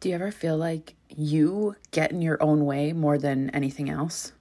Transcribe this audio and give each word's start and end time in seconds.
Do 0.00 0.08
you 0.08 0.14
ever 0.14 0.30
feel 0.30 0.56
like 0.56 0.94
you 1.08 1.74
get 1.90 2.12
in 2.12 2.22
your 2.22 2.40
own 2.40 2.64
way 2.64 2.92
more 2.92 3.18
than 3.18 3.50
anything 3.50 3.90
else? 3.90 4.32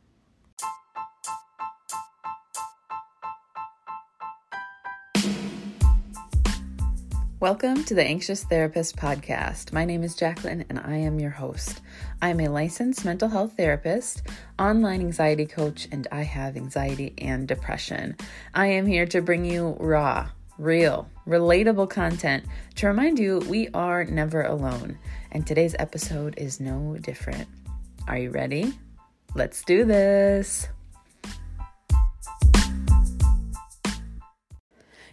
Welcome 7.40 7.84
to 7.86 7.96
the 7.96 8.04
Anxious 8.04 8.44
Therapist 8.44 8.98
Podcast. 8.98 9.74
My 9.74 9.84
name 9.84 10.04
is 10.04 10.16
Jacqueline 10.16 10.64
and 10.70 10.78
I 10.78 10.98
am 10.98 11.20
your 11.20 11.32
host. 11.32 11.82
I 12.22 12.30
am 12.30 12.40
a 12.40 12.50
licensed 12.50 13.04
mental 13.04 13.30
health 13.30 13.58
therapist, 13.58 14.22
online 14.60 15.02
anxiety 15.02 15.48
coach, 15.48 15.88
and 15.92 16.08
I 16.12 16.22
have 16.22 16.56
anxiety 16.56 17.16
and 17.18 17.48
depression. 17.48 18.16
I 18.54 18.68
am 18.68 18.86
here 18.86 19.08
to 19.08 19.24
bring 19.24 19.44
you 19.44 19.76
raw, 19.80 20.30
real, 20.58 21.10
relatable 21.28 21.90
content 21.90 22.46
to 22.76 22.88
remind 22.88 23.20
you 23.20 23.40
we 23.48 23.70
are 23.74 24.06
never 24.06 24.44
alone. 24.44 24.98
And 25.32 25.46
today's 25.46 25.76
episode 25.80 26.36
is 26.38 26.60
no 26.60 26.98
different. 27.02 27.48
Are 28.08 28.18
you 28.18 28.32
ready? 28.32 28.74
Let's 29.36 29.64
do 29.64 29.86
this. 29.86 30.68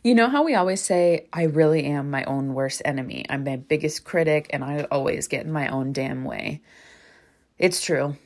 You 0.03 0.15
know 0.15 0.29
how 0.29 0.45
we 0.45 0.55
always 0.55 0.83
say, 0.83 1.29
I 1.33 1.45
really 1.45 1.85
am 1.85 2.11
my 2.11 2.25
own 2.25 2.53
worst 2.53 2.83
enemy. 2.85 3.25
I'm 3.31 3.43
my 3.45 3.57
biggest 3.57 4.05
critic 4.05 4.51
and 4.51 4.63
I 4.63 4.87
always 4.91 5.29
get 5.29 5.47
in 5.47 5.53
my 5.53 5.69
own 5.69 5.95
damn 5.95 6.25
way. 6.25 6.61
It's 7.59 7.83
true. 7.83 8.17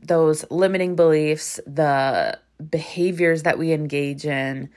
Those 0.00 0.44
limiting 0.50 0.94
beliefs, 0.94 1.58
the 1.66 2.38
behaviors 2.70 3.42
that 3.42 3.58
we 3.58 3.72
engage 3.72 4.24
in 4.24 4.70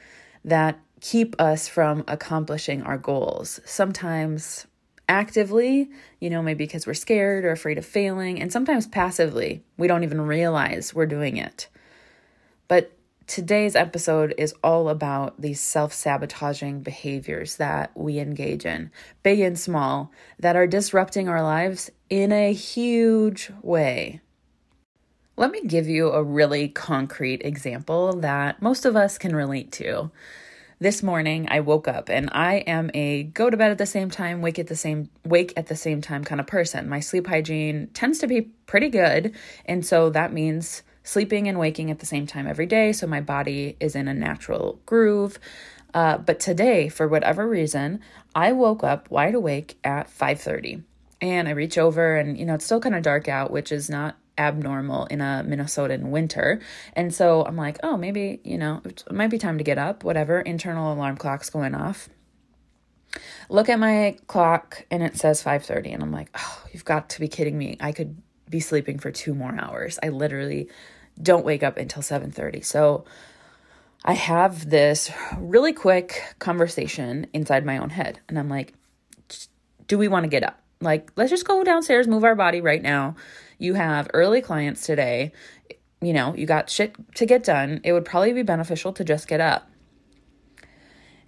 that 0.45 0.79
keep 1.01 1.35
us 1.39 1.67
from 1.67 2.03
accomplishing 2.07 2.81
our 2.83 2.97
goals. 2.97 3.59
Sometimes 3.65 4.67
actively, 5.09 5.89
you 6.19 6.29
know, 6.29 6.41
maybe 6.41 6.65
because 6.65 6.85
we're 6.85 6.93
scared 6.93 7.45
or 7.45 7.51
afraid 7.51 7.77
of 7.77 7.85
failing, 7.85 8.41
and 8.41 8.51
sometimes 8.51 8.87
passively, 8.87 9.63
we 9.77 9.87
don't 9.87 10.03
even 10.03 10.21
realize 10.21 10.93
we're 10.93 11.05
doing 11.05 11.37
it. 11.37 11.67
But 12.67 12.91
today's 13.27 13.75
episode 13.75 14.33
is 14.37 14.53
all 14.63 14.89
about 14.89 15.39
these 15.41 15.61
self 15.61 15.93
sabotaging 15.93 16.81
behaviors 16.81 17.57
that 17.57 17.91
we 17.95 18.19
engage 18.19 18.65
in, 18.65 18.91
big 19.23 19.39
and 19.39 19.57
small, 19.57 20.11
that 20.39 20.55
are 20.55 20.67
disrupting 20.67 21.29
our 21.29 21.41
lives 21.41 21.91
in 22.09 22.31
a 22.31 22.53
huge 22.53 23.51
way. 23.61 24.21
Let 25.35 25.51
me 25.51 25.61
give 25.61 25.87
you 25.87 26.09
a 26.11 26.23
really 26.23 26.67
concrete 26.67 27.43
example 27.45 28.13
that 28.21 28.59
most 28.59 28.85
of 28.85 28.95
us 28.95 29.19
can 29.19 29.35
relate 29.35 29.71
to 29.73 30.09
this 30.79 31.01
morning 31.01 31.47
I 31.49 31.61
woke 31.61 31.87
up 31.87 32.09
and 32.09 32.29
I 32.31 32.57
am 32.57 32.91
a 32.93 33.23
go 33.23 33.49
to 33.49 33.57
bed 33.57 33.71
at 33.71 33.77
the 33.77 33.85
same 33.85 34.09
time, 34.09 34.41
wake 34.41 34.59
at 34.59 34.67
the 34.67 34.75
same 34.75 35.09
wake 35.25 35.53
at 35.57 35.67
the 35.67 35.75
same 35.75 36.01
time 36.01 36.23
kind 36.23 36.39
of 36.39 36.47
person. 36.47 36.87
My 36.87 36.99
sleep 36.99 37.27
hygiene 37.27 37.87
tends 37.93 38.19
to 38.19 38.27
be 38.27 38.41
pretty 38.41 38.89
good, 38.89 39.35
and 39.65 39.85
so 39.85 40.09
that 40.11 40.31
means 40.31 40.83
sleeping 41.03 41.47
and 41.47 41.57
waking 41.57 41.89
at 41.89 41.99
the 41.99 42.05
same 42.05 42.27
time 42.27 42.47
every 42.47 42.65
day 42.65 42.91
so 42.91 43.07
my 43.07 43.21
body 43.21 43.77
is 43.79 43.95
in 43.95 44.07
a 44.07 44.13
natural 44.13 44.79
groove. 44.85 45.39
Uh, 45.93 46.17
but 46.17 46.39
today, 46.39 46.89
for 46.89 47.07
whatever 47.07 47.47
reason, 47.47 48.01
I 48.35 48.51
woke 48.51 48.83
up 48.83 49.09
wide 49.09 49.35
awake 49.35 49.77
at 49.83 50.09
5:30. 50.09 50.83
And 51.19 51.47
I 51.47 51.51
reach 51.51 51.79
over 51.79 52.15
and 52.15 52.37
you 52.37 52.45
know, 52.45 52.53
it's 52.53 52.65
still 52.65 52.79
kind 52.79 52.93
of 52.93 53.01
dark 53.01 53.27
out, 53.27 53.49
which 53.49 53.71
is 53.71 53.89
not 53.89 54.17
abnormal 54.37 55.05
in 55.05 55.21
a 55.21 55.43
Minnesotan 55.47 56.09
winter. 56.09 56.61
And 56.93 57.13
so 57.13 57.43
I'm 57.45 57.55
like, 57.55 57.79
oh, 57.83 57.97
maybe, 57.97 58.39
you 58.43 58.57
know, 58.57 58.81
it 58.85 59.03
might 59.11 59.29
be 59.29 59.37
time 59.37 59.57
to 59.57 59.63
get 59.63 59.77
up, 59.77 60.03
whatever. 60.03 60.39
Internal 60.41 60.93
alarm 60.93 61.17
clock's 61.17 61.49
going 61.49 61.75
off. 61.75 62.09
Look 63.49 63.69
at 63.69 63.79
my 63.79 64.17
clock 64.27 64.85
and 64.91 65.01
it 65.01 65.17
says 65.17 65.41
5:30 65.41 65.93
and 65.93 66.03
I'm 66.03 66.11
like, 66.11 66.29
"Oh, 66.35 66.63
you've 66.71 66.85
got 66.85 67.09
to 67.11 67.19
be 67.19 67.27
kidding 67.27 67.57
me. 67.57 67.77
I 67.79 67.91
could 67.91 68.21
be 68.49 68.59
sleeping 68.59 68.99
for 68.99 69.11
2 69.11 69.33
more 69.33 69.55
hours. 69.59 69.97
I 70.03 70.09
literally 70.09 70.69
don't 71.21 71.45
wake 71.45 71.63
up 71.63 71.77
until 71.77 72.03
7:30." 72.03 72.63
So 72.63 73.05
I 74.03 74.13
have 74.13 74.69
this 74.69 75.09
really 75.37 75.73
quick 75.73 76.21
conversation 76.39 77.27
inside 77.33 77.65
my 77.65 77.77
own 77.77 77.89
head 77.91 78.19
and 78.27 78.37
I'm 78.37 78.49
like, 78.49 78.73
"Do 79.87 79.97
we 79.97 80.09
want 80.09 80.25
to 80.25 80.29
get 80.29 80.43
up?" 80.43 80.59
Like, 80.81 81.11
let's 81.15 81.31
just 81.31 81.47
go 81.47 81.63
downstairs, 81.63 82.07
move 82.07 82.23
our 82.23 82.35
body 82.35 82.61
right 82.61 82.81
now 82.81 83.15
you 83.57 83.73
have 83.73 84.09
early 84.13 84.41
clients 84.41 84.85
today, 84.85 85.31
you 86.01 86.13
know, 86.13 86.33
you 86.35 86.45
got 86.45 86.69
shit 86.69 86.95
to 87.15 87.25
get 87.25 87.43
done, 87.43 87.81
it 87.83 87.93
would 87.93 88.05
probably 88.05 88.33
be 88.33 88.43
beneficial 88.43 88.93
to 88.93 89.03
just 89.03 89.27
get 89.27 89.41
up. 89.41 89.69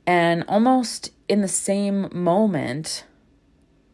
And 0.06 0.44
almost 0.48 1.12
in 1.28 1.42
the 1.42 1.48
same 1.48 2.10
moment, 2.12 3.06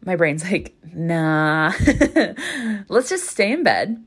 my 0.04 0.16
brain's 0.16 0.44
like, 0.50 0.74
nah, 0.94 1.72
let's 2.88 3.08
just 3.08 3.28
stay 3.28 3.52
in 3.52 3.62
bed. 3.62 4.02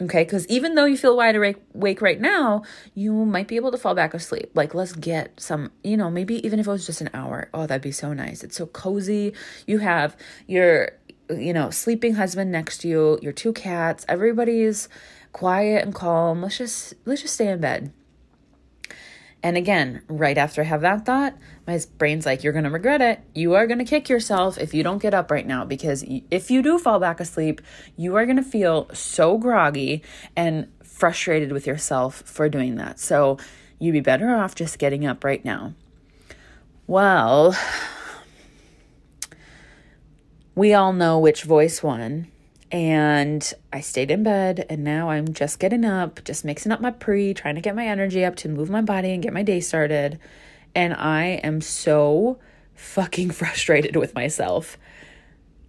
Okay, 0.00 0.24
because 0.24 0.46
even 0.48 0.74
though 0.74 0.86
you 0.86 0.96
feel 0.96 1.16
wide 1.16 1.36
awake 1.36 2.02
right 2.02 2.20
now, 2.20 2.64
you 2.94 3.12
might 3.24 3.46
be 3.46 3.54
able 3.54 3.70
to 3.70 3.78
fall 3.78 3.94
back 3.94 4.12
asleep. 4.12 4.50
Like, 4.54 4.74
let's 4.74 4.92
get 4.92 5.38
some, 5.40 5.70
you 5.84 5.96
know, 5.96 6.10
maybe 6.10 6.44
even 6.44 6.58
if 6.58 6.66
it 6.66 6.70
was 6.70 6.84
just 6.84 7.00
an 7.00 7.10
hour. 7.14 7.48
Oh, 7.54 7.66
that'd 7.66 7.80
be 7.80 7.92
so 7.92 8.12
nice. 8.12 8.42
It's 8.42 8.56
so 8.56 8.66
cozy. 8.66 9.34
You 9.68 9.78
have 9.78 10.16
your 10.48 10.90
you 11.30 11.52
know, 11.52 11.70
sleeping 11.70 12.14
husband 12.14 12.52
next 12.52 12.78
to 12.78 12.88
you, 12.88 13.18
your 13.22 13.32
two 13.32 13.52
cats, 13.52 14.04
everybody's 14.08 14.88
quiet 15.32 15.84
and 15.84 15.94
calm. 15.94 16.42
Let's 16.42 16.58
just 16.58 16.94
let's 17.04 17.22
just 17.22 17.34
stay 17.34 17.48
in 17.48 17.60
bed. 17.60 17.92
And 19.42 19.58
again, 19.58 20.00
right 20.08 20.38
after 20.38 20.62
I 20.62 20.64
have 20.64 20.80
that 20.80 21.04
thought, 21.04 21.34
my 21.66 21.78
brain's 21.98 22.24
like, 22.24 22.42
you're 22.42 22.54
going 22.54 22.64
to 22.64 22.70
regret 22.70 23.02
it. 23.02 23.20
You 23.34 23.52
are 23.54 23.66
going 23.66 23.78
to 23.78 23.84
kick 23.84 24.08
yourself 24.08 24.56
if 24.56 24.72
you 24.72 24.82
don't 24.82 25.02
get 25.02 25.12
up 25.12 25.30
right 25.30 25.46
now 25.46 25.66
because 25.66 26.02
if 26.30 26.50
you 26.50 26.62
do 26.62 26.78
fall 26.78 26.98
back 26.98 27.20
asleep, 27.20 27.60
you 27.94 28.16
are 28.16 28.24
going 28.24 28.38
to 28.38 28.42
feel 28.42 28.88
so 28.94 29.36
groggy 29.36 30.02
and 30.34 30.72
frustrated 30.82 31.52
with 31.52 31.66
yourself 31.66 32.22
for 32.24 32.48
doing 32.48 32.76
that. 32.76 32.98
So 32.98 33.36
you'd 33.78 33.92
be 33.92 34.00
better 34.00 34.34
off 34.34 34.54
just 34.54 34.78
getting 34.78 35.04
up 35.04 35.22
right 35.22 35.44
now. 35.44 35.74
Well, 36.86 37.54
we 40.54 40.74
all 40.74 40.92
know 40.92 41.18
which 41.18 41.42
voice 41.42 41.82
won. 41.82 42.28
And 42.70 43.52
I 43.72 43.80
stayed 43.80 44.10
in 44.10 44.24
bed, 44.24 44.66
and 44.68 44.82
now 44.82 45.10
I'm 45.10 45.32
just 45.32 45.60
getting 45.60 45.84
up, 45.84 46.24
just 46.24 46.44
mixing 46.44 46.72
up 46.72 46.80
my 46.80 46.90
pre, 46.90 47.32
trying 47.32 47.54
to 47.54 47.60
get 47.60 47.76
my 47.76 47.86
energy 47.86 48.24
up 48.24 48.34
to 48.36 48.48
move 48.48 48.68
my 48.68 48.80
body 48.80 49.12
and 49.12 49.22
get 49.22 49.32
my 49.32 49.42
day 49.42 49.60
started. 49.60 50.18
And 50.74 50.92
I 50.94 51.40
am 51.44 51.60
so 51.60 52.38
fucking 52.74 53.30
frustrated 53.32 53.96
with 53.96 54.14
myself. 54.14 54.76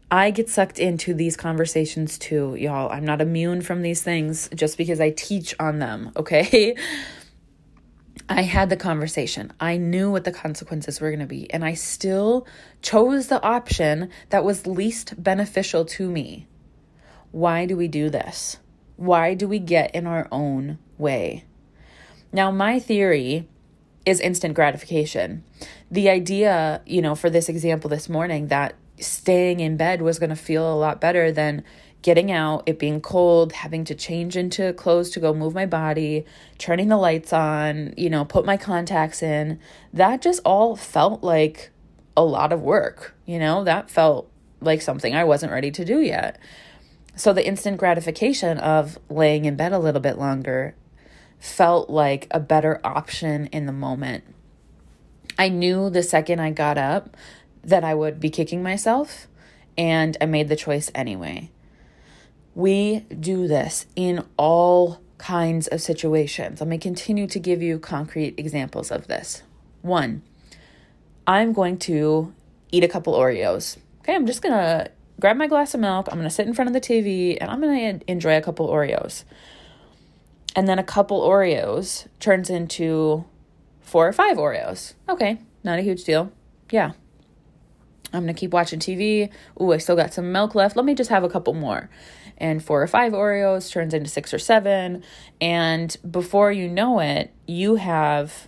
I 0.09 0.31
get 0.31 0.49
sucked 0.49 0.79
into 0.79 1.13
these 1.13 1.35
conversations 1.35 2.17
too, 2.17 2.55
y'all. 2.55 2.91
I'm 2.91 3.05
not 3.05 3.21
immune 3.21 3.61
from 3.61 3.81
these 3.81 4.01
things 4.01 4.49
just 4.55 4.77
because 4.77 5.01
I 5.01 5.09
teach 5.11 5.55
on 5.59 5.79
them, 5.79 6.11
okay? 6.15 6.75
I 8.27 8.41
had 8.41 8.69
the 8.69 8.77
conversation. 8.77 9.53
I 9.59 9.77
knew 9.77 10.09
what 10.09 10.23
the 10.23 10.31
consequences 10.31 10.99
were 10.99 11.09
going 11.09 11.19
to 11.19 11.27
be, 11.27 11.51
and 11.51 11.63
I 11.63 11.75
still 11.75 12.47
chose 12.81 13.27
the 13.27 13.41
option 13.43 14.09
that 14.29 14.43
was 14.43 14.65
least 14.65 15.21
beneficial 15.21 15.85
to 15.85 16.09
me. 16.09 16.47
Why 17.31 17.65
do 17.65 17.77
we 17.77 17.87
do 17.87 18.09
this? 18.09 18.57
Why 18.95 19.35
do 19.35 19.47
we 19.47 19.59
get 19.59 19.93
in 19.93 20.07
our 20.07 20.27
own 20.31 20.79
way? 20.97 21.45
Now, 22.31 22.49
my 22.49 22.79
theory 22.79 23.47
is 24.05 24.19
instant 24.19 24.55
gratification. 24.55 25.43
The 25.91 26.09
idea, 26.09 26.81
you 26.85 27.01
know, 27.01 27.13
for 27.13 27.29
this 27.29 27.49
example 27.49 27.89
this 27.89 28.09
morning, 28.09 28.47
that 28.47 28.75
staying 28.99 29.59
in 29.59 29.77
bed 29.77 30.01
was 30.01 30.19
going 30.19 30.29
to 30.29 30.35
feel 30.35 30.71
a 30.71 30.75
lot 30.75 31.01
better 31.01 31.31
than 31.31 31.63
getting 32.01 32.31
out, 32.31 32.63
it 32.65 32.77
being 32.77 33.01
cold, 33.01 33.51
having 33.51 33.83
to 33.85 33.95
change 33.95 34.37
into 34.37 34.73
clothes 34.73 35.09
to 35.11 35.19
go 35.19 35.33
move 35.33 35.55
my 35.55 35.65
body, 35.65 36.25
turning 36.57 36.87
the 36.87 36.97
lights 36.97 37.33
on, 37.33 37.93
you 37.97 38.09
know, 38.09 38.23
put 38.23 38.45
my 38.45 38.57
contacts 38.57 39.23
in. 39.23 39.59
That 39.91 40.21
just 40.21 40.41
all 40.45 40.75
felt 40.75 41.23
like 41.23 41.71
a 42.15 42.23
lot 42.23 42.53
of 42.53 42.61
work, 42.61 43.15
you 43.25 43.39
know, 43.39 43.63
that 43.63 43.89
felt 43.89 44.29
like 44.61 44.81
something 44.81 45.15
I 45.15 45.23
wasn't 45.23 45.51
ready 45.51 45.71
to 45.71 45.83
do 45.83 45.99
yet. 45.99 46.39
So 47.15 47.33
the 47.33 47.45
instant 47.45 47.77
gratification 47.77 48.57
of 48.57 48.99
laying 49.09 49.45
in 49.45 49.55
bed 49.55 49.73
a 49.73 49.79
little 49.79 50.01
bit 50.01 50.17
longer 50.17 50.75
felt 51.39 51.89
like 51.89 52.27
a 52.31 52.39
better 52.39 52.79
option 52.83 53.47
in 53.47 53.65
the 53.65 53.71
moment. 53.71 54.23
I 55.37 55.49
knew 55.49 55.89
the 55.89 56.03
second 56.03 56.39
I 56.39 56.51
got 56.51 56.77
up 56.77 57.15
that 57.63 57.83
I 57.83 57.93
would 57.93 58.19
be 58.19 58.29
kicking 58.29 58.61
myself, 58.63 59.27
and 59.77 60.15
I 60.21 60.25
made 60.25 60.49
the 60.49 60.55
choice 60.55 60.91
anyway. 60.93 61.51
We 62.55 63.01
do 63.01 63.47
this 63.47 63.85
in 63.95 64.23
all 64.37 65.01
kinds 65.17 65.67
of 65.67 65.81
situations. 65.81 66.61
Let 66.61 66.67
me 66.67 66.77
continue 66.77 67.27
to 67.27 67.39
give 67.39 67.61
you 67.61 67.79
concrete 67.79 68.35
examples 68.37 68.91
of 68.91 69.07
this. 69.07 69.43
One, 69.81 70.21
I'm 71.27 71.53
going 71.53 71.77
to 71.79 72.33
eat 72.71 72.83
a 72.83 72.87
couple 72.87 73.13
Oreos. 73.13 73.77
Okay, 73.99 74.15
I'm 74.15 74.25
just 74.25 74.41
gonna 74.41 74.89
grab 75.19 75.37
my 75.37 75.47
glass 75.47 75.73
of 75.73 75.79
milk, 75.79 76.07
I'm 76.11 76.17
gonna 76.17 76.29
sit 76.29 76.47
in 76.47 76.53
front 76.53 76.69
of 76.69 76.73
the 76.73 76.81
TV, 76.81 77.37
and 77.39 77.49
I'm 77.49 77.59
gonna 77.59 77.99
enjoy 78.07 78.37
a 78.37 78.41
couple 78.41 78.67
Oreos. 78.69 79.23
And 80.55 80.67
then 80.67 80.79
a 80.79 80.83
couple 80.83 81.21
Oreos 81.21 82.07
turns 82.19 82.49
into 82.49 83.25
four 83.81 84.07
or 84.07 84.13
five 84.13 84.37
Oreos. 84.37 84.93
Okay, 85.09 85.39
not 85.63 85.79
a 85.79 85.81
huge 85.81 86.03
deal. 86.03 86.31
Yeah. 86.71 86.93
I'm 88.13 88.27
to 88.27 88.33
keep 88.33 88.51
watching 88.51 88.79
TV. 88.79 89.29
Ooh, 89.61 89.73
I 89.73 89.77
still 89.77 89.95
got 89.95 90.13
some 90.13 90.31
milk 90.31 90.55
left. 90.55 90.75
Let 90.75 90.85
me 90.85 90.95
just 90.95 91.09
have 91.09 91.23
a 91.23 91.29
couple 91.29 91.53
more. 91.53 91.89
And 92.37 92.63
four 92.63 92.81
or 92.81 92.87
five 92.87 93.13
Oreos 93.13 93.71
turns 93.71 93.93
into 93.93 94.09
six 94.09 94.33
or 94.33 94.39
seven. 94.39 95.03
And 95.39 95.95
before 96.09 96.51
you 96.51 96.67
know 96.67 96.99
it, 96.99 97.33
you 97.47 97.75
have 97.75 98.47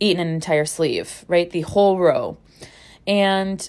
eaten 0.00 0.26
an 0.26 0.34
entire 0.34 0.64
sleeve, 0.64 1.24
right? 1.28 1.50
The 1.50 1.62
whole 1.62 1.98
row. 1.98 2.38
And 3.06 3.68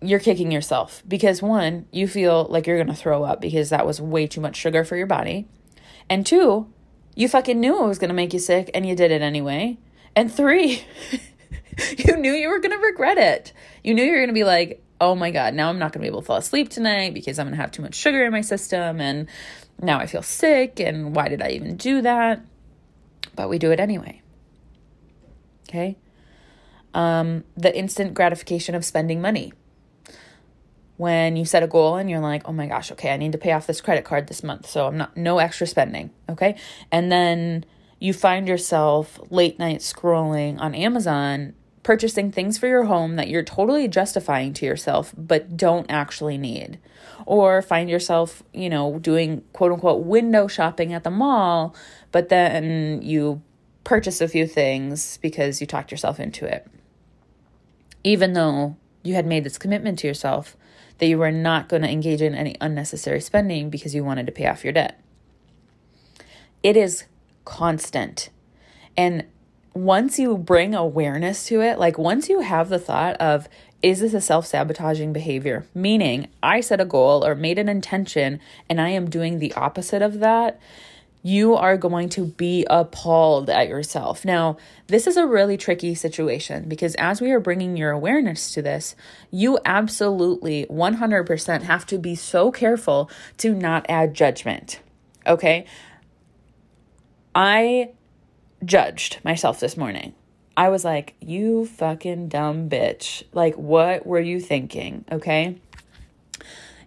you're 0.00 0.20
kicking 0.20 0.52
yourself 0.52 1.02
because 1.08 1.40
one, 1.40 1.86
you 1.90 2.06
feel 2.06 2.44
like 2.50 2.66
you're 2.66 2.76
to 2.88 2.94
throw 2.94 3.24
up 3.24 3.40
because 3.40 3.70
that 3.70 3.86
was 3.86 4.00
way 4.00 4.26
too 4.26 4.40
much 4.40 4.56
sugar 4.56 4.84
for 4.84 4.96
your 4.96 5.06
body. 5.06 5.48
And 6.10 6.26
two, 6.26 6.70
you 7.14 7.28
fucking 7.28 7.58
knew 7.58 7.84
it 7.84 7.88
was 7.88 7.98
to 8.08 8.14
make 8.14 8.32
you 8.32 8.38
sick 8.38 8.70
and 8.74 8.86
you 8.86 8.94
did 8.94 9.10
it 9.10 9.22
anyway. 9.22 9.78
And 10.14 10.32
three, 10.32 10.84
you 11.98 12.16
knew 12.16 12.32
you 12.32 12.48
were 12.48 12.60
going 12.60 12.78
to 12.78 12.84
regret 12.84 13.18
it. 13.18 13.52
You 13.82 13.94
knew 13.94 14.04
you 14.04 14.12
were 14.12 14.18
going 14.18 14.28
to 14.28 14.34
be 14.34 14.44
like, 14.44 14.82
oh 15.00 15.14
my 15.14 15.30
God, 15.30 15.54
now 15.54 15.68
I'm 15.68 15.78
not 15.78 15.92
going 15.92 16.00
to 16.00 16.04
be 16.04 16.08
able 16.08 16.20
to 16.20 16.26
fall 16.26 16.36
asleep 16.36 16.70
tonight 16.70 17.14
because 17.14 17.38
I'm 17.38 17.46
going 17.46 17.56
to 17.56 17.60
have 17.60 17.72
too 17.72 17.82
much 17.82 17.94
sugar 17.94 18.24
in 18.24 18.32
my 18.32 18.40
system. 18.40 19.00
And 19.00 19.28
now 19.80 19.98
I 19.98 20.06
feel 20.06 20.22
sick. 20.22 20.80
And 20.80 21.14
why 21.14 21.28
did 21.28 21.42
I 21.42 21.50
even 21.50 21.76
do 21.76 22.02
that? 22.02 22.40
But 23.34 23.48
we 23.48 23.58
do 23.58 23.70
it 23.70 23.80
anyway. 23.80 24.22
Okay. 25.68 25.96
Um, 26.92 27.44
the 27.56 27.76
instant 27.76 28.14
gratification 28.14 28.74
of 28.74 28.84
spending 28.84 29.20
money. 29.20 29.52
When 30.96 31.34
you 31.34 31.44
set 31.44 31.64
a 31.64 31.66
goal 31.66 31.96
and 31.96 32.08
you're 32.08 32.20
like, 32.20 32.48
oh 32.48 32.52
my 32.52 32.68
gosh, 32.68 32.92
okay, 32.92 33.12
I 33.12 33.16
need 33.16 33.32
to 33.32 33.38
pay 33.38 33.50
off 33.50 33.66
this 33.66 33.80
credit 33.80 34.04
card 34.04 34.28
this 34.28 34.44
month. 34.44 34.68
So 34.68 34.86
I'm 34.86 34.96
not, 34.96 35.16
no 35.16 35.38
extra 35.38 35.66
spending. 35.66 36.10
Okay. 36.28 36.56
And 36.92 37.10
then 37.10 37.64
you 37.98 38.12
find 38.12 38.46
yourself 38.46 39.18
late 39.30 39.58
night 39.58 39.80
scrolling 39.80 40.60
on 40.60 40.72
Amazon, 40.74 41.54
purchasing 41.84 42.32
things 42.32 42.58
for 42.58 42.66
your 42.66 42.84
home 42.84 43.14
that 43.16 43.28
you're 43.28 43.44
totally 43.44 43.86
justifying 43.86 44.52
to 44.54 44.66
yourself, 44.66 45.14
but 45.16 45.56
don't 45.56 45.88
actually 45.88 46.36
need. 46.36 46.80
Or 47.26 47.62
find 47.62 47.88
yourself, 47.88 48.42
you 48.52 48.68
know, 48.68 48.98
doing 48.98 49.44
quote 49.52 49.70
unquote 49.70 50.04
window 50.04 50.48
shopping 50.48 50.92
at 50.92 51.04
the 51.04 51.10
mall, 51.10 51.76
but 52.10 52.30
then 52.30 53.02
you 53.02 53.42
purchase 53.84 54.20
a 54.20 54.28
few 54.28 54.46
things 54.46 55.18
because 55.18 55.60
you 55.60 55.66
talked 55.66 55.92
yourself 55.92 56.18
into 56.18 56.46
it. 56.46 56.66
Even 58.02 58.32
though 58.32 58.76
you 59.02 59.14
had 59.14 59.26
made 59.26 59.44
this 59.44 59.58
commitment 59.58 59.98
to 60.00 60.06
yourself 60.06 60.56
that 60.98 61.06
you 61.06 61.18
were 61.18 61.32
not 61.32 61.68
going 61.68 61.82
to 61.82 61.90
engage 61.90 62.22
in 62.22 62.34
any 62.34 62.56
unnecessary 62.60 63.20
spending 63.20 63.68
because 63.68 63.94
you 63.94 64.02
wanted 64.02 64.26
to 64.26 64.32
pay 64.32 64.46
off 64.46 64.64
your 64.64 64.72
debt. 64.72 65.00
It 66.62 66.76
is 66.76 67.04
constant. 67.44 68.30
And 68.96 69.26
once 69.74 70.20
you 70.20 70.38
bring 70.38 70.74
awareness 70.74 71.46
to 71.48 71.60
it, 71.60 71.78
like 71.78 71.98
once 71.98 72.28
you 72.28 72.40
have 72.40 72.68
the 72.68 72.78
thought 72.78 73.16
of, 73.16 73.48
is 73.82 74.00
this 74.00 74.14
a 74.14 74.20
self 74.20 74.46
sabotaging 74.46 75.12
behavior? 75.12 75.66
Meaning, 75.74 76.28
I 76.42 76.60
set 76.60 76.80
a 76.80 76.86
goal 76.86 77.24
or 77.24 77.34
made 77.34 77.58
an 77.58 77.68
intention 77.68 78.40
and 78.70 78.80
I 78.80 78.90
am 78.90 79.10
doing 79.10 79.38
the 79.38 79.52
opposite 79.54 80.00
of 80.00 80.20
that. 80.20 80.58
You 81.22 81.54
are 81.54 81.76
going 81.76 82.10
to 82.10 82.26
be 82.26 82.66
appalled 82.70 83.50
at 83.50 83.68
yourself. 83.68 84.24
Now, 84.24 84.58
this 84.86 85.06
is 85.06 85.16
a 85.16 85.26
really 85.26 85.56
tricky 85.56 85.94
situation 85.94 86.68
because 86.68 86.94
as 86.96 87.20
we 87.20 87.32
are 87.32 87.40
bringing 87.40 87.76
your 87.76 87.90
awareness 87.90 88.52
to 88.52 88.62
this, 88.62 88.94
you 89.30 89.58
absolutely 89.64 90.66
100% 90.66 91.62
have 91.62 91.86
to 91.86 91.98
be 91.98 92.14
so 92.14 92.52
careful 92.52 93.10
to 93.38 93.54
not 93.54 93.86
add 93.88 94.14
judgment. 94.14 94.80
Okay? 95.26 95.66
I 97.34 97.90
judged 98.64 99.18
myself 99.24 99.60
this 99.60 99.76
morning. 99.76 100.14
I 100.56 100.68
was 100.68 100.84
like, 100.84 101.14
you 101.20 101.66
fucking 101.66 102.28
dumb 102.28 102.68
bitch. 102.68 103.24
Like, 103.32 103.56
what 103.56 104.06
were 104.06 104.20
you 104.20 104.40
thinking? 104.40 105.04
Okay. 105.10 105.56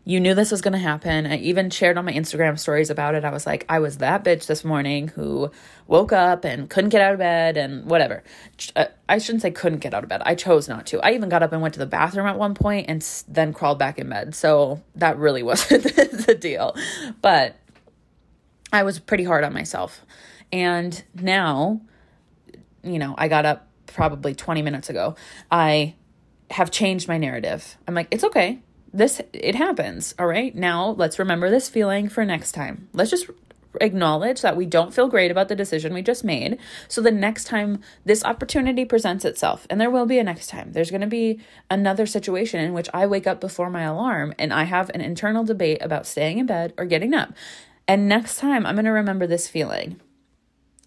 You 0.06 0.22
knew 0.22 0.34
this 0.34 0.52
was 0.52 0.62
going 0.62 0.72
to 0.72 0.80
happen. 0.80 1.28
I 1.28 1.36
even 1.36 1.70
shared 1.70 1.98
on 1.98 2.06
my 2.06 2.14
Instagram 2.14 2.58
stories 2.58 2.90
about 2.90 3.14
it. 3.14 3.26
I 3.26 3.30
was 3.30 3.46
like, 3.46 3.66
I 3.68 3.80
was 3.80 3.98
that 3.98 4.24
bitch 4.24 4.46
this 4.46 4.64
morning 4.64 5.10
who 5.10 5.52
woke 5.86 6.14
up 6.14 6.46
and 6.46 6.70
couldn't 6.70 6.92
get 6.92 7.02
out 7.02 7.12
of 7.12 7.20
bed 7.20 7.58
and 7.58 7.84
whatever. 7.84 8.24
Uh, 8.74 8.86
I 9.10 9.18
shouldn't 9.18 9.42
say 9.42 9.52
couldn't 9.52 9.80
get 9.80 9.94
out 9.94 10.04
of 10.04 10.10
bed. 10.10 10.22
I 10.26 10.36
chose 10.36 10.70
not 10.70 10.86
to. 10.88 11.02
I 11.02 11.12
even 11.12 11.28
got 11.28 11.44
up 11.44 11.52
and 11.52 11.62
went 11.62 11.74
to 11.74 11.82
the 11.82 11.86
bathroom 11.86 12.26
at 12.26 12.38
one 12.38 12.54
point 12.54 12.86
and 12.88 13.06
then 13.28 13.52
crawled 13.52 13.80
back 13.80 14.00
in 14.00 14.08
bed. 14.08 14.34
So 14.34 14.82
that 14.96 15.18
really 15.18 15.44
wasn't 15.44 15.84
the 15.84 16.38
deal. 16.40 16.78
But 17.22 17.58
I 18.72 18.84
was 18.84 19.00
pretty 19.00 19.26
hard 19.26 19.44
on 19.44 19.52
myself. 19.52 20.06
And 20.52 21.04
now, 21.14 21.82
you 22.84 23.00
know, 23.00 23.16
I 23.18 23.28
got 23.28 23.46
up 23.46 23.68
probably 23.88 24.36
20 24.36 24.62
minutes 24.62 24.90
ago. 24.90 25.16
I 25.52 25.96
have 26.52 26.72
changed 26.72 27.08
my 27.08 27.18
narrative. 27.18 27.78
I'm 27.88 27.94
like, 27.94 28.08
it's 28.12 28.24
okay. 28.24 28.60
This, 28.94 29.22
it 29.34 29.56
happens. 29.56 30.16
All 30.18 30.28
right. 30.28 30.56
Now 30.56 30.90
let's 30.92 31.20
remember 31.20 31.50
this 31.50 31.68
feeling 31.70 32.08
for 32.08 32.24
next 32.24 32.54
time. 32.54 32.88
Let's 32.94 33.12
just 33.12 33.30
acknowledge 33.82 34.42
that 34.42 34.56
we 34.58 34.66
don't 34.66 34.94
feel 34.94 35.08
great 35.08 35.30
about 35.30 35.50
the 35.50 35.56
decision 35.56 35.94
we 35.94 36.02
just 36.02 36.24
made. 36.24 36.58
So 36.88 37.02
the 37.02 37.12
next 37.12 37.46
time 37.46 37.82
this 38.06 38.24
opportunity 38.24 38.86
presents 38.86 39.26
itself, 39.26 39.68
and 39.70 39.80
there 39.80 39.92
will 39.92 40.06
be 40.06 40.20
a 40.20 40.24
next 40.24 40.48
time, 40.48 40.72
there's 40.72 40.90
going 40.90 41.02
to 41.02 41.08
be 41.08 41.40
another 41.70 42.06
situation 42.06 42.60
in 42.60 42.74
which 42.74 42.90
I 42.94 43.06
wake 43.06 43.28
up 43.28 43.40
before 43.40 43.70
my 43.70 43.84
alarm 43.84 44.34
and 44.40 44.54
I 44.54 44.64
have 44.64 44.90
an 44.94 45.02
internal 45.02 45.44
debate 45.44 45.80
about 45.82 46.08
staying 46.08 46.40
in 46.40 46.46
bed 46.46 46.74
or 46.78 46.86
getting 46.86 47.14
up. 47.14 47.34
And 47.88 48.08
next 48.08 48.38
time 48.38 48.66
I'm 48.66 48.76
going 48.76 48.86
to 48.86 48.92
remember 48.92 49.28
this 49.28 49.48
feeling. 49.48 50.00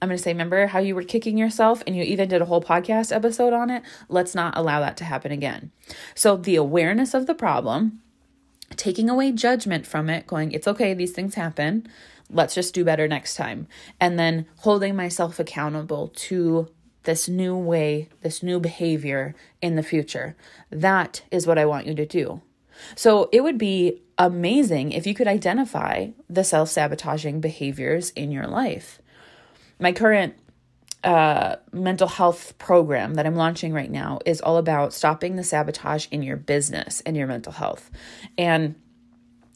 I'm 0.02 0.08
going 0.08 0.16
to 0.16 0.22
say, 0.22 0.32
remember 0.32 0.66
how 0.66 0.78
you 0.78 0.94
were 0.94 1.02
kicking 1.02 1.36
yourself 1.36 1.82
and 1.86 1.94
you 1.94 2.02
even 2.02 2.28
did 2.28 2.40
a 2.40 2.46
whole 2.46 2.62
podcast 2.62 3.14
episode 3.14 3.52
on 3.52 3.68
it? 3.68 3.82
Let's 4.08 4.34
not 4.34 4.56
allow 4.56 4.80
that 4.80 4.96
to 4.98 5.04
happen 5.04 5.30
again. 5.30 5.72
So, 6.14 6.36
the 6.36 6.56
awareness 6.56 7.12
of 7.12 7.26
the 7.26 7.34
problem, 7.34 8.00
taking 8.76 9.10
away 9.10 9.30
judgment 9.32 9.86
from 9.86 10.08
it, 10.08 10.26
going, 10.26 10.52
it's 10.52 10.66
okay, 10.66 10.94
these 10.94 11.12
things 11.12 11.34
happen. 11.34 11.86
Let's 12.30 12.54
just 12.54 12.72
do 12.72 12.82
better 12.82 13.08
next 13.08 13.34
time. 13.34 13.66
And 14.00 14.18
then 14.18 14.46
holding 14.58 14.96
myself 14.96 15.38
accountable 15.38 16.08
to 16.08 16.68
this 17.02 17.28
new 17.28 17.54
way, 17.54 18.08
this 18.22 18.42
new 18.42 18.58
behavior 18.58 19.34
in 19.60 19.76
the 19.76 19.82
future. 19.82 20.34
That 20.70 21.22
is 21.30 21.46
what 21.46 21.58
I 21.58 21.66
want 21.66 21.86
you 21.86 21.94
to 21.94 22.06
do. 22.06 22.40
So, 22.96 23.28
it 23.32 23.42
would 23.42 23.58
be 23.58 24.00
amazing 24.16 24.92
if 24.92 25.06
you 25.06 25.12
could 25.12 25.28
identify 25.28 26.08
the 26.26 26.44
self 26.44 26.70
sabotaging 26.70 27.42
behaviors 27.42 28.10
in 28.12 28.30
your 28.30 28.46
life 28.46 28.98
my 29.80 29.92
current 29.92 30.34
uh, 31.02 31.56
mental 31.72 32.08
health 32.08 32.56
program 32.58 33.14
that 33.14 33.26
I'm 33.26 33.36
launching 33.36 33.72
right 33.72 33.90
now 33.90 34.18
is 34.26 34.40
all 34.40 34.58
about 34.58 34.92
stopping 34.92 35.36
the 35.36 35.44
sabotage 35.44 36.06
in 36.10 36.22
your 36.22 36.36
business 36.36 37.00
and 37.06 37.16
your 37.16 37.26
mental 37.26 37.52
health. 37.52 37.90
And 38.36 38.74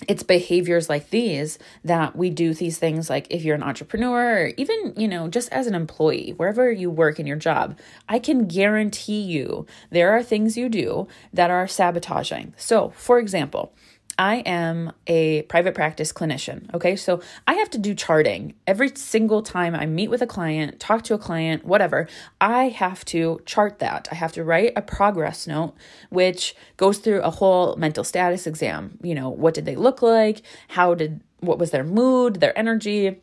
it's 0.08 0.22
behaviors 0.22 0.88
like 0.88 1.10
these 1.10 1.58
that 1.84 2.16
we 2.16 2.28
do 2.28 2.52
these 2.52 2.78
things 2.78 3.08
like 3.08 3.26
if 3.30 3.44
you're 3.44 3.54
an 3.54 3.62
entrepreneur 3.62 4.42
or 4.42 4.52
even 4.56 4.92
you 4.96 5.06
know 5.06 5.28
just 5.28 5.50
as 5.52 5.66
an 5.66 5.74
employee 5.74 6.34
wherever 6.36 6.70
you 6.70 6.90
work 6.90 7.20
in 7.20 7.26
your 7.26 7.36
job 7.36 7.78
i 8.08 8.18
can 8.18 8.46
guarantee 8.46 9.20
you 9.20 9.64
there 9.90 10.10
are 10.10 10.22
things 10.22 10.56
you 10.56 10.68
do 10.68 11.06
that 11.32 11.50
are 11.50 11.68
sabotaging 11.68 12.52
so 12.56 12.90
for 12.90 13.18
example 13.20 13.72
I 14.18 14.36
am 14.36 14.92
a 15.06 15.42
private 15.42 15.74
practice 15.74 16.12
clinician. 16.12 16.72
Okay. 16.74 16.96
So 16.96 17.20
I 17.46 17.54
have 17.54 17.70
to 17.70 17.78
do 17.78 17.94
charting 17.94 18.54
every 18.66 18.90
single 18.94 19.42
time 19.42 19.74
I 19.74 19.86
meet 19.86 20.08
with 20.08 20.22
a 20.22 20.26
client, 20.26 20.78
talk 20.78 21.02
to 21.04 21.14
a 21.14 21.18
client, 21.18 21.64
whatever. 21.64 22.08
I 22.40 22.68
have 22.68 23.04
to 23.06 23.40
chart 23.46 23.80
that. 23.80 24.08
I 24.12 24.14
have 24.14 24.32
to 24.32 24.44
write 24.44 24.72
a 24.76 24.82
progress 24.82 25.46
note, 25.46 25.74
which 26.10 26.54
goes 26.76 26.98
through 26.98 27.22
a 27.22 27.30
whole 27.30 27.76
mental 27.76 28.04
status 28.04 28.46
exam. 28.46 28.98
You 29.02 29.14
know, 29.14 29.30
what 29.30 29.54
did 29.54 29.64
they 29.64 29.76
look 29.76 30.02
like? 30.02 30.42
How 30.68 30.94
did, 30.94 31.20
what 31.40 31.58
was 31.58 31.70
their 31.70 31.84
mood, 31.84 32.40
their 32.40 32.56
energy? 32.58 33.20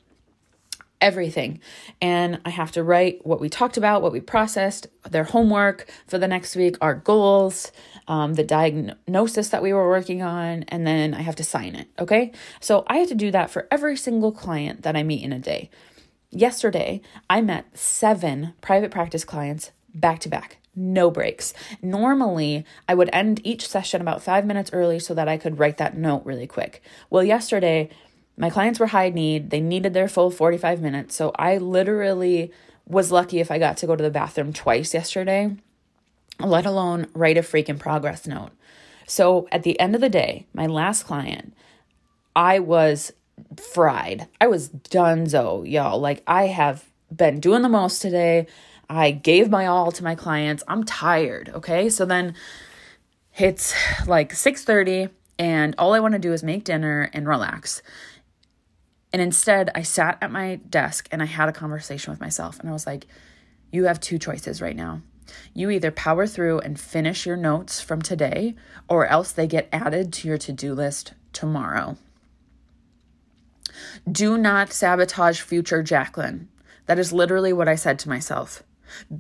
Everything. 1.02 1.60
And 2.02 2.40
I 2.46 2.50
have 2.50 2.72
to 2.74 2.84
write 2.84 3.26
what 3.26 3.42
we 3.42 3.50
talked 3.50 3.78
about, 3.78 4.02
what 4.02 4.12
we 4.12 4.20
processed, 4.20 4.88
their 5.10 5.24
homework 5.24 5.90
for 6.08 6.18
the 6.18 6.28
next 6.28 6.56
week, 6.56 6.78
our 6.80 6.96
goals, 6.96 7.72
um, 8.08 8.36
the 8.36 8.44
diagnosis 8.44 9.50
that 9.50 9.64
we 9.64 9.74
were 9.74 9.90
working 9.90 10.22
on, 10.22 10.64
and 10.70 10.86
then 10.86 11.14
I 11.14 11.22
have 11.22 11.36
to 11.38 11.44
sign 11.44 11.76
it. 11.76 11.88
Okay. 12.00 12.32
So 12.60 12.86
I 12.88 12.98
have 12.98 13.10
to 13.10 13.16
do 13.16 13.32
that 13.32 13.50
for 13.50 13.68
every 13.72 13.98
single 13.98 14.32
client 14.32 14.84
that 14.84 14.96
I 14.96 15.04
meet 15.04 15.24
in 15.24 15.34
a 15.34 15.40
day. 15.40 15.70
Yesterday, 16.30 17.02
I 17.30 17.42
met 17.42 17.78
seven 17.78 18.54
private 18.62 18.92
practice 18.92 19.26
clients 19.26 19.72
back 19.94 20.20
to 20.20 20.30
back 20.30 20.58
no 20.76 21.12
breaks. 21.12 21.54
Normally, 21.82 22.66
I 22.88 22.94
would 22.94 23.10
end 23.12 23.42
each 23.44 23.68
session 23.68 24.02
about 24.02 24.24
five 24.24 24.46
minutes 24.46 24.72
early 24.74 25.00
so 25.00 25.14
that 25.14 25.28
I 25.28 25.38
could 25.38 25.60
write 25.60 25.78
that 25.78 25.98
note 25.98 26.26
really 26.26 26.48
quick. 26.48 26.82
Well, 27.10 27.24
yesterday, 27.24 27.90
my 28.38 28.50
clients 28.50 28.80
were 28.80 28.88
high 28.88 29.10
need. 29.10 29.50
They 29.50 29.60
needed 29.60 29.94
their 29.94 30.08
full 30.08 30.32
45 30.32 30.82
minutes. 30.82 31.16
So 31.16 31.32
I 31.36 31.58
literally 31.58 32.52
was 32.88 33.12
lucky 33.12 33.40
if 33.40 33.52
I 33.52 33.60
got 33.60 33.78
to 33.78 33.88
go 33.88 33.96
to 33.96 34.04
the 34.04 34.10
bathroom 34.10 34.54
twice 34.54 34.94
yesterday, 34.94 35.56
let 36.40 36.66
alone 36.66 37.08
write 37.14 37.38
a 37.38 37.42
freaking 37.42 37.80
progress 37.80 38.26
note. 38.26 38.52
So 39.08 39.48
at 39.52 39.64
the 39.64 39.80
end 39.80 39.96
of 39.96 40.02
the 40.02 40.10
day, 40.10 40.48
my 40.54 40.66
last 40.66 41.04
client, 41.04 41.54
I 42.36 42.60
was 42.60 43.12
fried. 43.74 44.28
I 44.40 44.48
was 44.48 44.70
donezo, 44.70 45.70
y'all. 45.70 46.00
Like 46.00 46.24
I 46.26 46.48
have 46.48 46.86
been 47.16 47.40
doing 47.40 47.62
the 47.62 47.70
most 47.70 48.02
today. 48.02 48.48
I 48.90 49.12
gave 49.12 49.50
my 49.50 49.68
all 49.68 49.92
to 49.92 50.04
my 50.04 50.16
clients. 50.16 50.64
I'm 50.68 50.84
tired. 50.84 51.50
Okay. 51.54 51.90
So 51.90 52.06
then 52.06 52.36
It's 53.38 53.74
like 54.08 54.34
6:30 54.34 55.10
and 55.40 55.74
all 55.78 55.94
I 55.94 56.00
want 56.00 56.14
to 56.14 56.20
do 56.20 56.34
is 56.34 56.44
make 56.44 56.64
dinner 56.64 57.10
and 57.14 57.28
relax. 57.28 57.82
And 59.14 59.22
instead, 59.22 59.70
I 59.76 59.82
sat 59.82 60.18
at 60.22 60.32
my 60.32 60.56
desk 60.70 61.08
and 61.12 61.22
I 61.22 61.26
had 61.26 61.50
a 61.50 61.54
conversation 61.54 62.12
with 62.12 62.22
myself 62.22 62.60
and 62.60 62.70
I 62.70 62.74
was 62.74 62.88
like, 62.88 63.08
you 63.72 63.86
have 63.86 64.00
two 64.00 64.18
choices 64.18 64.62
right 64.62 64.76
now. 64.76 65.02
You 65.54 65.70
either 65.70 65.92
power 65.92 66.28
through 66.28 66.60
and 66.60 66.80
finish 66.80 67.26
your 67.26 67.38
notes 67.38 67.80
from 67.80 68.02
today, 68.02 68.56
or 68.90 69.08
else 69.08 69.32
they 69.32 69.48
get 69.48 69.70
added 69.72 70.12
to 70.14 70.28
your 70.28 70.38
to 70.40 70.52
do 70.52 70.74
list 70.74 71.14
tomorrow. 71.32 71.98
Do 74.10 74.38
not 74.38 74.74
sabotage 74.74 75.40
future 75.42 75.84
Jacqueline. 75.84 76.50
That 76.86 77.00
is 77.00 77.14
literally 77.14 77.54
what 77.54 77.70
I 77.70 77.76
said 77.76 78.00
to 78.00 78.10
myself. 78.10 78.64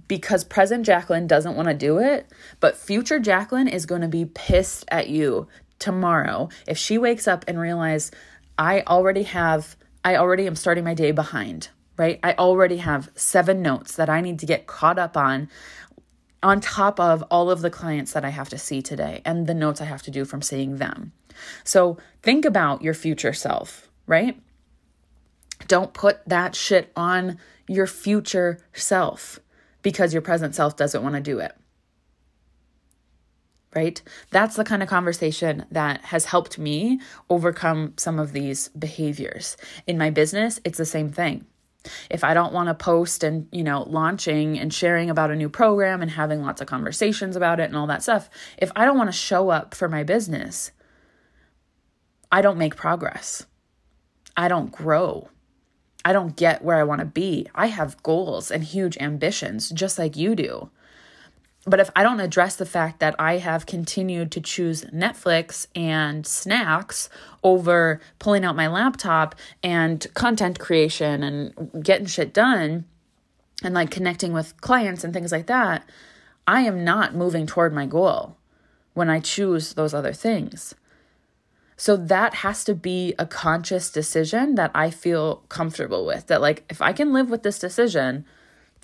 Because 0.07 0.43
present 0.43 0.85
Jacqueline 0.85 1.27
doesn't 1.27 1.55
want 1.55 1.69
to 1.69 1.73
do 1.73 1.97
it, 1.97 2.29
but 2.59 2.75
future 2.75 3.19
Jacqueline 3.19 3.69
is 3.69 3.85
going 3.85 4.01
to 4.01 4.09
be 4.09 4.25
pissed 4.25 4.83
at 4.89 5.07
you 5.07 5.47
tomorrow 5.79 6.49
if 6.67 6.77
she 6.77 6.97
wakes 6.97 7.27
up 7.27 7.45
and 7.47 7.57
realizes 7.57 8.11
I 8.57 8.81
already 8.81 9.23
have 9.23 9.77
I 10.03 10.15
already 10.15 10.47
am 10.47 10.55
starting 10.55 10.83
my 10.83 10.93
day 10.93 11.11
behind, 11.11 11.69
right? 11.97 12.19
I 12.23 12.33
already 12.33 12.77
have 12.77 13.11
7 13.15 13.61
notes 13.61 13.95
that 13.95 14.09
I 14.09 14.21
need 14.21 14.39
to 14.39 14.45
get 14.45 14.67
caught 14.67 14.99
up 14.99 15.15
on 15.15 15.49
on 16.43 16.59
top 16.59 16.99
of 16.99 17.23
all 17.29 17.51
of 17.51 17.61
the 17.61 17.69
clients 17.69 18.13
that 18.13 18.25
I 18.25 18.29
have 18.29 18.49
to 18.49 18.57
see 18.57 18.81
today 18.81 19.21
and 19.23 19.45
the 19.45 19.53
notes 19.53 19.79
I 19.79 19.85
have 19.85 20.01
to 20.03 20.11
do 20.11 20.25
from 20.25 20.41
seeing 20.41 20.77
them. 20.77 21.11
So, 21.63 21.97
think 22.23 22.45
about 22.45 22.81
your 22.81 22.95
future 22.95 23.33
self, 23.33 23.89
right? 24.07 24.41
Don't 25.67 25.93
put 25.93 26.27
that 26.27 26.55
shit 26.55 26.91
on 26.95 27.37
your 27.67 27.85
future 27.87 28.59
self 28.73 29.39
because 29.81 30.13
your 30.13 30.21
present 30.21 30.55
self 30.55 30.75
doesn't 30.75 31.03
want 31.03 31.15
to 31.15 31.21
do 31.21 31.39
it. 31.39 31.55
Right? 33.73 34.01
That's 34.31 34.57
the 34.57 34.65
kind 34.65 34.83
of 34.83 34.89
conversation 34.89 35.65
that 35.71 36.01
has 36.01 36.25
helped 36.25 36.59
me 36.59 36.99
overcome 37.29 37.93
some 37.95 38.19
of 38.19 38.33
these 38.33 38.67
behaviors. 38.69 39.55
In 39.87 39.97
my 39.97 40.09
business, 40.09 40.59
it's 40.65 40.77
the 40.77 40.85
same 40.85 41.09
thing. 41.09 41.45
If 42.09 42.23
I 42.23 42.33
don't 42.33 42.53
want 42.53 42.67
to 42.67 42.75
post 42.75 43.23
and, 43.23 43.47
you 43.51 43.63
know, 43.63 43.83
launching 43.83 44.59
and 44.59 44.73
sharing 44.73 45.09
about 45.09 45.31
a 45.31 45.35
new 45.35 45.49
program 45.49 46.01
and 46.01 46.11
having 46.11 46.41
lots 46.41 46.61
of 46.61 46.67
conversations 46.67 47.35
about 47.35 47.59
it 47.59 47.63
and 47.63 47.75
all 47.75 47.87
that 47.87 48.03
stuff, 48.03 48.29
if 48.57 48.71
I 48.75 48.85
don't 48.85 48.97
want 48.97 49.07
to 49.07 49.17
show 49.17 49.49
up 49.49 49.73
for 49.73 49.87
my 49.87 50.03
business, 50.03 50.71
I 52.31 52.41
don't 52.41 52.57
make 52.57 52.75
progress. 52.75 53.45
I 54.37 54.47
don't 54.47 54.71
grow. 54.71 55.29
I 56.03 56.13
don't 56.13 56.35
get 56.35 56.63
where 56.63 56.77
I 56.77 56.83
want 56.83 56.99
to 56.99 57.05
be. 57.05 57.47
I 57.53 57.67
have 57.67 58.01
goals 58.03 58.51
and 58.51 58.63
huge 58.63 58.97
ambitions, 58.97 59.69
just 59.69 59.99
like 59.99 60.15
you 60.15 60.35
do. 60.35 60.71
But 61.65 61.79
if 61.79 61.91
I 61.95 62.01
don't 62.01 62.19
address 62.19 62.55
the 62.55 62.65
fact 62.65 62.99
that 62.99 63.15
I 63.19 63.37
have 63.37 63.67
continued 63.67 64.31
to 64.31 64.41
choose 64.41 64.83
Netflix 64.85 65.67
and 65.75 66.25
snacks 66.25 67.07
over 67.43 68.01
pulling 68.17 68.43
out 68.43 68.55
my 68.55 68.67
laptop 68.67 69.35
and 69.61 70.05
content 70.15 70.59
creation 70.59 71.23
and 71.23 71.83
getting 71.83 72.07
shit 72.07 72.33
done 72.33 72.85
and 73.63 73.75
like 73.75 73.91
connecting 73.91 74.33
with 74.33 74.59
clients 74.61 75.03
and 75.03 75.13
things 75.13 75.31
like 75.31 75.45
that, 75.47 75.87
I 76.47 76.61
am 76.61 76.83
not 76.83 77.13
moving 77.13 77.45
toward 77.45 77.73
my 77.73 77.85
goal 77.85 78.37
when 78.93 79.09
I 79.09 79.19
choose 79.19 79.73
those 79.73 79.93
other 79.93 80.13
things. 80.13 80.73
So 81.77 81.95
that 81.95 82.35
has 82.35 82.63
to 82.65 82.75
be 82.75 83.13
a 83.17 83.25
conscious 83.25 83.91
decision 83.91 84.55
that 84.55 84.71
I 84.73 84.89
feel 84.89 85.37
comfortable 85.49 86.05
with. 86.05 86.27
That, 86.27 86.41
like, 86.41 86.63
if 86.69 86.81
I 86.81 86.93
can 86.93 87.13
live 87.13 87.29
with 87.29 87.41
this 87.43 87.57
decision, 87.57 88.25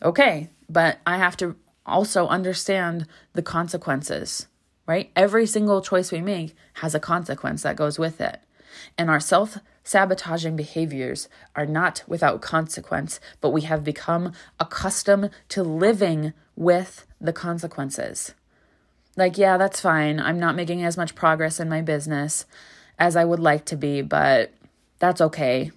okay, 0.02 0.50
but 0.68 0.98
I 1.06 1.18
have 1.18 1.38
to 1.38 1.56
also 1.88 2.27
understand 2.27 3.08
the 3.34 3.41
consequences, 3.41 4.48
right? 4.86 5.12
Every 5.15 5.46
single 5.46 5.82
choice 5.82 6.12
we 6.12 6.22
make 6.22 6.56
has 6.75 6.94
a 6.94 7.00
consequence 7.00 7.63
that 7.63 7.75
goes 7.75 7.98
with 7.98 8.22
it. 8.22 8.41
And 8.98 9.10
our 9.10 9.20
self 9.20 9.58
sabotaging 9.84 10.56
behaviors 10.56 11.29
are 11.56 11.65
not 11.65 12.03
without 12.08 12.41
consequence, 12.41 13.20
but 13.41 13.50
we 13.51 13.62
have 13.62 13.84
become 13.84 14.34
accustomed 14.60 15.29
to 15.50 15.63
living 15.63 16.34
with 16.56 17.06
the 17.22 17.34
consequences. 17.34 18.34
Like, 19.15 19.38
yeah, 19.38 19.58
that's 19.58 19.79
fine. 19.79 20.20
I'm 20.20 20.39
not 20.39 20.56
making 20.56 20.84
as 20.84 20.98
much 20.98 21.15
progress 21.15 21.60
in 21.60 21.70
my 21.70 21.82
business 21.82 22.46
as 23.00 23.15
I 23.15 23.25
would 23.25 23.39
like 23.39 23.65
to 23.65 23.75
be, 23.75 24.01
but 24.01 24.51
that's 25.00 25.22
okay. 25.22 25.72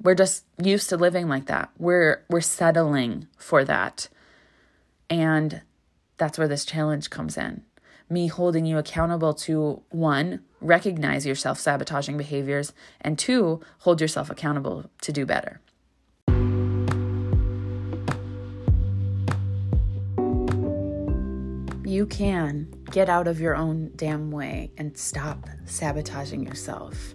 We're 0.00 0.14
just 0.14 0.44
used 0.62 0.88
to 0.88 0.96
living 0.96 1.28
like 1.28 1.46
that. 1.46 1.70
We're 1.78 2.24
we're 2.28 2.40
settling 2.40 3.28
for 3.36 3.64
that. 3.64 4.08
And 5.12 5.60
that's 6.16 6.38
where 6.38 6.48
this 6.48 6.64
challenge 6.64 7.10
comes 7.10 7.36
in. 7.36 7.64
Me 8.08 8.28
holding 8.28 8.64
you 8.64 8.78
accountable 8.78 9.34
to 9.34 9.82
one, 9.90 10.40
recognize 10.62 11.26
your 11.26 11.34
self-sabotaging 11.34 12.16
behaviors, 12.16 12.72
and 12.98 13.18
two, 13.18 13.60
hold 13.80 14.00
yourself 14.00 14.30
accountable 14.30 14.90
to 15.02 15.12
do 15.12 15.26
better. 15.26 15.60
You 21.84 22.06
can 22.06 22.72
get 22.90 23.10
out 23.10 23.28
of 23.28 23.38
your 23.38 23.54
own 23.54 23.92
damn 23.94 24.30
way 24.30 24.72
and 24.78 24.96
stop 24.96 25.46
sabotaging 25.66 26.42
yourself. 26.42 27.14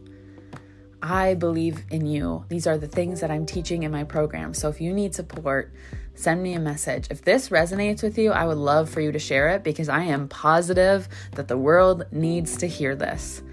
I 1.02 1.36
believe 1.36 1.84
in 1.92 2.06
you. 2.06 2.46
These 2.50 2.68
are 2.68 2.78
the 2.78 2.88
things 2.88 3.22
that 3.22 3.32
I'm 3.32 3.46
teaching 3.46 3.84
in 3.84 3.92
my 3.92 4.04
program. 4.04 4.54
So 4.54 4.70
if 4.70 4.82
you 4.82 4.94
need 4.94 5.14
support, 5.14 5.74
send 6.16 6.42
me 6.42 6.54
a 6.54 6.60
message. 6.60 7.08
If 7.12 7.22
this 7.24 7.50
resonates 7.50 8.02
with 8.02 8.18
you, 8.18 8.32
I 8.32 8.46
would 8.46 8.58
love 8.58 8.90
for 8.90 9.02
you 9.02 9.12
to 9.12 9.20
share 9.20 9.50
it 9.50 9.64
because 9.64 9.90
I 9.90 10.04
am 10.04 10.28
positive 10.28 11.08
that 11.34 11.48
the 11.48 11.58
world 11.58 12.06
needs 12.12 12.58
to 12.58 12.68
hear 12.68 12.96
this. 12.96 13.44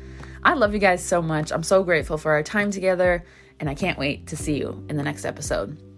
I 0.42 0.54
love 0.54 0.72
you 0.72 0.80
guys 0.80 1.04
so 1.04 1.22
much. 1.22 1.52
I'm 1.52 1.62
so 1.62 1.82
grateful 1.82 2.18
for 2.18 2.32
our 2.32 2.42
time 2.42 2.70
together, 2.70 3.24
and 3.60 3.68
I 3.68 3.74
can't 3.74 3.98
wait 3.98 4.26
to 4.28 4.36
see 4.36 4.58
you 4.58 4.84
in 4.88 4.96
the 4.96 5.02
next 5.02 5.24
episode. 5.24 5.93